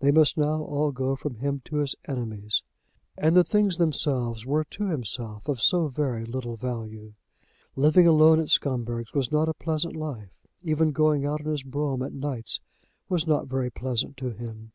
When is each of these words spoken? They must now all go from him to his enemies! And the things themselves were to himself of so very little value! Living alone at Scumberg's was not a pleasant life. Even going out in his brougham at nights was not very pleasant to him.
They 0.00 0.10
must 0.10 0.36
now 0.36 0.62
all 0.62 0.92
go 0.92 1.16
from 1.16 1.36
him 1.36 1.62
to 1.64 1.76
his 1.76 1.96
enemies! 2.06 2.62
And 3.16 3.34
the 3.34 3.42
things 3.44 3.78
themselves 3.78 4.44
were 4.44 4.64
to 4.64 4.88
himself 4.90 5.48
of 5.48 5.62
so 5.62 5.88
very 5.88 6.26
little 6.26 6.58
value! 6.58 7.14
Living 7.74 8.06
alone 8.06 8.40
at 8.40 8.50
Scumberg's 8.50 9.14
was 9.14 9.32
not 9.32 9.48
a 9.48 9.54
pleasant 9.54 9.96
life. 9.96 10.34
Even 10.62 10.92
going 10.92 11.24
out 11.24 11.40
in 11.40 11.46
his 11.46 11.62
brougham 11.62 12.02
at 12.06 12.12
nights 12.12 12.60
was 13.08 13.26
not 13.26 13.46
very 13.46 13.70
pleasant 13.70 14.18
to 14.18 14.32
him. 14.32 14.72